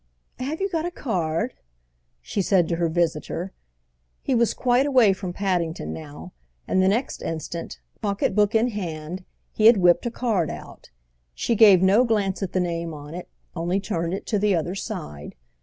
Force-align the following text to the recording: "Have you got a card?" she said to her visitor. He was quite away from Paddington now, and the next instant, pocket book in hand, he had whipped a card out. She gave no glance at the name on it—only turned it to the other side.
"Have 0.39 0.59
you 0.59 0.67
got 0.67 0.83
a 0.83 0.89
card?" 0.89 1.53
she 2.21 2.41
said 2.41 2.67
to 2.67 2.77
her 2.77 2.89
visitor. 2.89 3.53
He 4.23 4.33
was 4.33 4.55
quite 4.55 4.87
away 4.87 5.13
from 5.13 5.31
Paddington 5.31 5.93
now, 5.93 6.33
and 6.67 6.81
the 6.81 6.87
next 6.87 7.21
instant, 7.21 7.79
pocket 8.01 8.33
book 8.33 8.55
in 8.55 8.69
hand, 8.69 9.23
he 9.51 9.67
had 9.67 9.77
whipped 9.77 10.07
a 10.07 10.09
card 10.09 10.49
out. 10.49 10.89
She 11.35 11.53
gave 11.53 11.83
no 11.83 12.03
glance 12.03 12.41
at 12.41 12.53
the 12.53 12.59
name 12.59 12.95
on 12.95 13.13
it—only 13.13 13.79
turned 13.79 14.15
it 14.15 14.25
to 14.25 14.39
the 14.39 14.55
other 14.55 14.73
side. 14.73 15.35